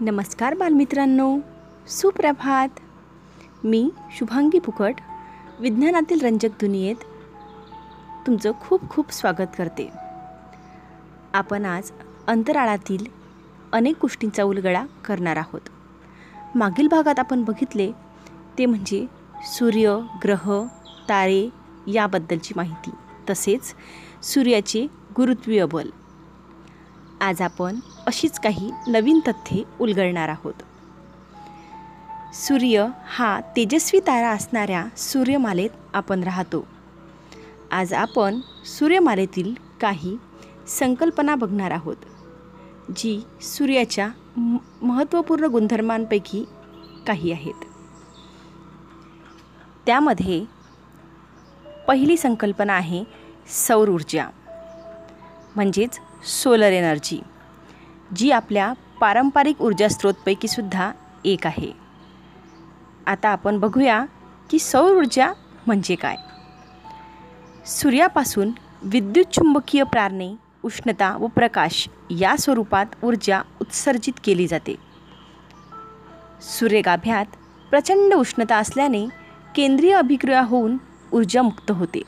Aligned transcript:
नमस्कार 0.00 0.54
बालमित्रांनो 0.54 1.38
सुप्रभात. 1.88 2.68
मी 3.64 3.90
शुभांगी 4.16 4.58
फुकट 4.58 4.94
विज्ञानातील 5.60 6.20
रंजक 6.20 6.48
दुनियेत 6.48 6.96
तुमचं 8.26 8.52
खूप 8.60 8.90
खूप 8.90 9.12
स्वागत 9.12 9.46
करते. 9.58 9.90
आपण 11.34 11.64
आज 11.64 11.90
अंतराळातील 12.26 13.06
अनेक 13.72 13.96
गोष्टींचा 14.02 14.42
उलगडा 14.42 14.84
करणार 15.04 15.36
आहोत. 15.36 15.60
मागील 16.54 16.88
भागात 16.88 17.18
आपण 17.18 17.44
बघितले 17.44 17.92
ते 18.58 18.66
म्हणजे 18.66 19.06
सूर्य 19.44 19.98
ग्रह 20.24 20.66
तारे 21.08 21.48
याबद्दलची 21.86 22.52
माहिती. 22.56 22.90
तसेच 23.30 23.74
सूर्याचे 24.22 24.86
गुरुत्वीय 25.16 25.64
बल. 25.64 25.88
आज 27.20 27.40
आपण 27.42 27.78
अशीच 28.06 28.38
काही 28.40 28.70
नवीन 28.88 29.20
तथ्ये 29.28 29.62
उलगडणार 29.80 30.28
आहोत. 30.28 30.54
सूर्य 32.34 32.86
हा 33.06 33.38
तेजस्वी 33.56 34.00
तारा 34.00 34.30
असणाऱ्या 34.30 34.84
सूर्यमालेत 34.96 35.70
आपण 35.94 36.22
राहतो. 36.22 36.64
आज 37.72 37.92
आपण 37.92 38.40
सूर्यमालेतील 38.64 39.54
काही 39.80 40.16
संकल्पना 40.68 41.34
बघणार 41.34 41.70
आहोत 41.70 41.96
जी 42.96 43.20
सूर्याच्या 43.42 44.08
महत्त्वपूर्ण 44.82 45.44
गुणधर्मांपैकी 45.44 46.44
काही 47.06 47.32
आहेत. 47.32 47.64
त्यामध्ये 49.86 50.44
पहिली 51.88 52.16
संकल्पना 52.16 52.72
आहे 52.72 53.04
सौर 53.48 53.88
ऊर्जा. 53.88 54.28
म्हणजेच 55.56 55.98
सोलर 56.24 56.72
एनर्जी 56.72 57.20
जी 58.16 58.30
आपल्या 58.30 58.72
पारंपरिक 59.00 59.62
ऊर्जा 59.62 59.88
स्रोतपैकीसुद्धा 59.88 60.92
एक 61.24 61.46
आहे. 61.46 61.72
आता 63.06 63.28
आपण 63.28 63.58
बघूया 63.58 64.04
की 64.50 64.58
सौर 64.58 64.96
ऊर्जा 64.96 65.32
म्हणजे 65.66 65.94
काय. 65.94 66.16
सूर्यापासून 67.66 68.50
विद्युत 68.82 69.24
चुंबकीय 69.24 69.82
प्रारणे 69.82 70.34
उष्णता 70.62 71.16
व 71.16 71.26
प्रकाश 71.26 71.88
या 72.10 72.36
स्वरूपात 72.36 73.04
ऊर्जा 73.04 73.40
उत्सर्जित 73.60 74.12
केली 74.24 74.46
जाते. 74.46 74.76
सूर्यगाभ्यात 76.42 77.26
प्रचंड 77.70 78.14
उष्णता 78.14 78.56
असल्याने 78.56 79.06
केंद्रीय 79.54 79.94
अभिक्रिया 79.94 80.42
होऊन 80.42 80.76
ऊर्जा 81.12 81.42
मुक्त 81.42 81.70
होते. 81.70 82.02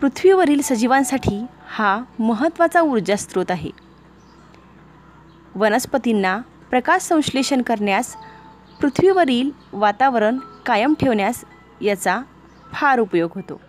पृथ्वीवरील 0.00 0.60
सजीवांसाठी 0.62 1.44
हा 1.74 2.02
महत्त्वाचा 2.18 2.80
ऊर्जा 2.80 3.16
स्रोत 3.16 3.50
आहे. 3.50 3.70
वनस्पतींना 5.54 6.40
प्रकाश 6.70 7.02
संश्लेषण 7.02 7.62
करण्यास 7.62 8.16
पृथ्वीवरील 8.80 9.50
वातावरण 9.72 10.38
कायम 10.66 10.94
ठेवण्यास 11.00 11.44
याचा 11.80 12.22
फार 12.72 12.98
उपयोग 12.98 13.30
होतो. 13.34 13.60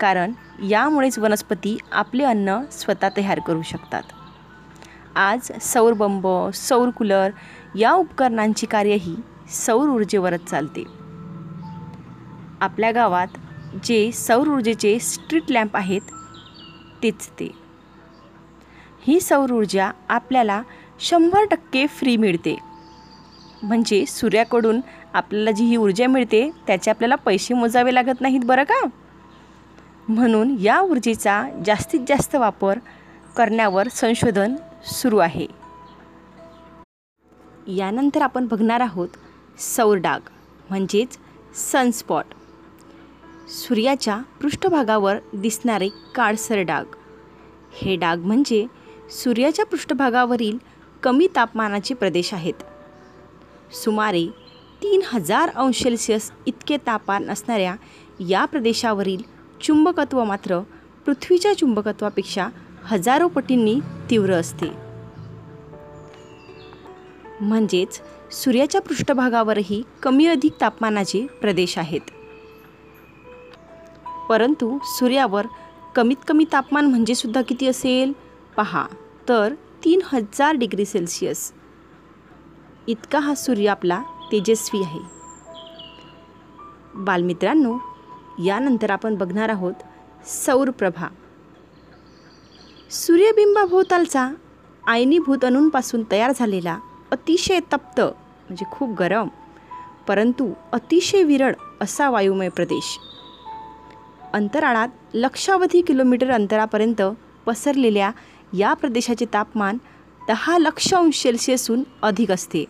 कारण 0.00 0.32
यामुळेच 0.68 1.18
वनस्पती 1.18 1.78
आपले 1.92 2.24
अन्न 2.24 2.60
स्वतः 2.72 3.08
तयार 3.16 3.40
करू 3.40 3.62
शकतात. 3.62 4.02
आज 5.14 5.52
सौर 5.60 5.92
बंब 5.92 6.50
सौर 6.54 6.90
कूलर 6.90 7.30
या 7.76 7.92
उपकरणांची 7.92 8.66
कार्यही 8.66 9.16
सौर 9.48 9.88
ऊर्जेवरच 9.88 10.44
चालते. 10.44 10.84
आपल्या 12.60 12.90
गावात 12.90 13.28
जे 13.84 14.12
सौर 14.12 14.48
ऊर्जेचे 14.48 14.98
स्ट्रीट 14.98 15.42
लॅम्प 15.48 15.76
आहेत 15.76 16.00
तेच 17.04 17.28
ते 17.40 17.50
ही 19.06 19.20
सौर 19.20 19.50
ऊर्जा 19.52 19.90
आपल्याला 20.08 20.62
शंभर 21.00 21.44
टक्के 21.44 21.86
फ्री 21.86 22.16
मिळते. 22.16 22.56
म्हणजे 23.62 24.04
सूर्याकडून 24.06 24.80
आपल्याला 25.14 25.50
जी 25.50 25.64
ही 25.64 25.76
ऊर्जा 25.76 26.06
मिळते 26.06 26.50
त्याचे 26.66 26.90
आपल्याला 26.90 27.14
पैसे 27.14 27.54
मोजावे 27.54 27.94
लागत 27.94 28.20
नाहीत 28.20 28.44
बरं 28.44 28.64
का? 28.64 28.84
म्हणून 30.08 30.56
या 30.60 30.80
ऊर्जेचा 30.80 31.42
जास्तीत 31.66 32.00
जास्त 32.08 32.34
वापर 32.34 32.78
करण्यावर 33.36 33.88
संशोधन 33.88 34.54
सुरू 34.84 35.18
आहे. 35.18 35.46
यानंतर 37.66 38.22
आपण 38.22 38.46
बघणार 38.46 38.80
आहोत 38.80 39.08
सौर 39.58 39.96
डाग 39.96 40.20
म्हणजेच 40.70 41.18
सनस्पॉट 41.54 42.24
सूर्याच्या 43.54 44.18
पृष्ठभागावर 44.40 45.16
दिसणारे 45.32 45.88
काळसर 46.14 46.58
डाग. 46.58 46.84
हे 47.72 47.96
डाग 47.96 48.18
म्हणजे 48.18 48.66
सूर्याच्या 49.10 49.64
पृष्ठभागावरील 49.64 50.58
कमी 51.02 51.28
तापमानाचे 51.36 51.94
प्रदेश 51.94 52.34
आहेत. 52.34 52.54
सुमारे 53.74 54.26
तीन 54.82 55.00
हजार 55.04 55.48
अंश 55.48 55.82
सेल्सिअस 55.82 56.30
इतके 56.46 56.76
तापमान 56.76 57.30
असणाऱ्या 57.30 57.76
या 58.20 58.44
प्रदेशावरील 58.44 59.22
चुंबकत्व 59.62 60.24
मात्र 60.24 60.60
पृथ्वीच्या 61.06 61.58
चुंबकत्वापेक्षा 61.58 62.48
हजारो 62.82 63.28
पटींनी 63.28 63.80
तीव्र 64.10 64.32
असते. 64.32 64.66
म्हणजेच 67.40 68.00
सूर्याच्या 68.32 68.80
पृष्ठभागावरही 68.80 69.82
कमी 70.02 70.26
अधिक 70.26 70.52
तापमानाचे 70.60 71.26
प्रदेश 71.26 71.78
आहेत. 71.78 72.00
परंतु 74.28 74.78
सूर्यावर 74.84 75.46
कमीत 75.94 76.16
कमी 76.28 76.44
तापमान 76.52 76.86
म्हणजे 76.86 77.14
सुद्धा 77.14 77.42
किती 77.42 77.66
असेल? 77.66 78.12
पहा 78.56 78.86
तर 79.28 79.54
तीन 79.84 80.00
हजार 80.12 80.54
डिग्री 80.54 80.84
सेल्सिअस. 80.84 81.52
इतका 82.86 83.18
हा 83.18 83.34
सूर्य 83.34 83.68
आपला 83.68 84.02
तेजस्वी 84.32 84.82
आहे. 84.82 85.00
बालमित्रांनो 86.94 87.78
यानंतर 88.44 88.90
आपण 88.90 89.14
बघणार 89.14 89.48
आहोत 89.48 89.74
सौरप्रभा. 90.26 91.08
सूर्यबिंबाभोवतालचा 92.90 94.28
आयनीभूत 94.86 95.44
अणूंपासून 95.44 96.02
तयार 96.10 96.32
झालेला 96.36 96.78
अतिशय 97.10 97.60
तप्त 97.60 98.00
म्हणजे 98.00 98.64
खूप 98.70 98.90
गरम 98.98 99.28
परंतु 100.08 100.52
अतिशय 100.72 101.22
विरळ 101.22 101.52
असा 101.80 102.10
वायुमय 102.10 102.48
प्रदेश. 102.48 102.98
अंतराळात 104.34 104.88
लक्षावधी 105.14 105.82
किलोमीटर 105.82 106.30
अंतरापर्यंत 106.30 107.02
पसरलेल्या 107.46 108.10
या 108.52 108.74
प्रदेशाचे 108.74 109.24
तापमान 109.32 109.78
दहा 110.28 110.58
लक्ष 110.58 110.94
अंश 110.94 111.22
सेल्सिअसहून 111.22 111.82
अधिक 112.02 112.30
असते. 112.30 112.64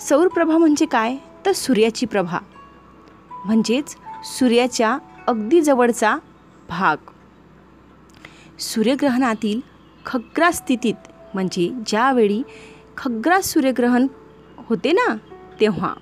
सौरप्रभा 0.00 0.58
म्हणजे 0.58 0.86
काय? 0.86 1.16
तर 1.46 1.52
सूर्याची 1.52 2.06
प्रभा. 2.06 2.38
म्हणजेच 3.44 3.96
सूर्याच्या 4.24 4.98
अगदी 5.26 5.60
जवळचा 5.60 6.16
भाग. 6.68 6.96
सूर्यग्रहणातील 8.58 9.60
खग्रा 10.06 10.50
स्थितीत 10.50 10.94
म्हणजे 11.34 11.72
ज्यावेळी 11.86 12.42
खग्रास 12.96 13.44
सूर्यग्रहण 13.44 14.06
होते 14.58 14.92
ना 14.92 15.14
तेव्हा. 15.60 15.94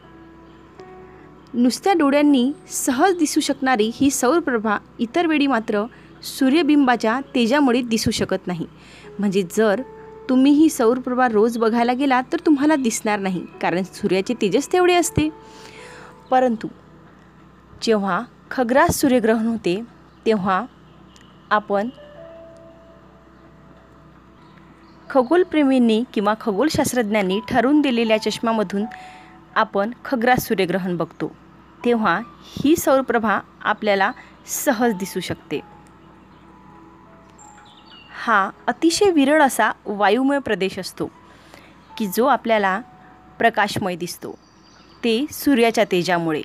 नुसत्या 1.55 1.93
डोळ्यांनी 1.93 2.53
सहज 2.69 3.17
दिसू 3.17 3.41
शकणारी 3.41 3.91
ही 3.95 4.11
सौरप्रभा 4.11 4.77
इतर 4.99 5.27
वेळी 5.27 5.47
मात्र 5.47 5.85
सूर्यबिंबाच्या 6.23 7.21
तेजामुळे 7.35 7.83
दिसू 7.83 8.11
शकत 8.11 8.47
नाही. 8.47 8.67
म्हणजे 9.19 9.43
जर 9.57 9.83
तुम्ही 10.29 10.53
ही 10.53 10.69
सौरप्रभा 10.69 11.29
रोज 11.29 11.59
बघायला 11.59 11.93
गेलात 11.93 12.25
तर 12.33 12.41
तुम्हाला 12.47 12.77
दिसणार 12.77 13.19
नाही 13.19 13.45
कारण 13.63 13.83
सूर्याचे 13.83 14.35
तेजस 14.35 14.73
तेवढे 14.73 14.95
असते. 14.95 15.29
परंतु 16.31 16.69
जेव्हा 17.83 18.21
खग्रास 18.51 19.01
सूर्यग्रहण 19.01 19.47
होते 19.47 19.81
तेव्हा 20.27 20.65
आपण 21.51 21.89
खगोलप्रेमींनी 25.11 26.03
किंवा 26.15 26.35
खगोलशास्त्रज्ञांनी 26.41 27.41
ठरवून 27.49 27.81
दिलेल्या 27.81 28.23
चष्मामधून 28.23 28.85
आपण 29.55 29.91
खग्रास 30.05 30.47
सूर्यग्रहण 30.49 30.97
बघतो. 30.97 31.33
तेव्हा 31.85 32.21
ही 32.43 32.77
सौरप्रभा 32.77 33.41
आपल्याला 33.63 34.13
सहज 34.47 34.95
दिसू 34.95 35.21
शकते. 35.21 35.61
हा 38.25 38.51
अतिशय 38.67 39.11
विरळ 39.11 39.43
असा 39.43 39.71
वायुमय 39.87 40.39
प्रदेश 40.39 40.79
असतो 40.79 41.07
की 41.99 42.07
जो 42.07 42.27
आपल्याला 42.27 42.81
प्रकाशमय 43.39 43.97
दिसतो 43.97 44.39
ते 45.05 45.27
सूर्याच्या 45.31 45.85
तेजामुळे. 45.85 46.43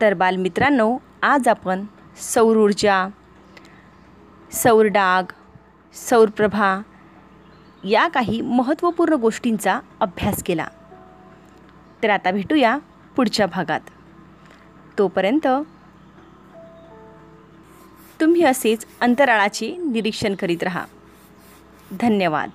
तर 0.00 0.14
बालमित्रांनो 0.14 0.98
आज 1.22 1.48
आपण 1.48 1.84
सौर 2.16 2.56
ऊर्जा 2.56 3.08
सौर 4.52 4.86
डाग 4.86 5.32
सौरप्रभा 5.94 6.82
या 7.84 8.08
काही 8.08 8.40
महत्त्वपूर्ण 8.40 9.12
गोष्टींचा 9.12 9.80
अभ्यास 10.00 10.42
केला. 10.42 10.66
तर 12.02 12.10
आता 12.10 12.30
भेटूया 12.30 12.78
पुढच्या 13.16 13.46
भागात. 13.46 13.80
तोपर्यंत 14.98 15.46
तुम्ही 18.20 18.44
असेच 18.44 18.86
अंतराळाचे 19.00 19.76
निरीक्षण 19.76 20.34
करीत 20.34 20.62
राहा. 20.62 20.84
धन्यवाद. 22.00 22.50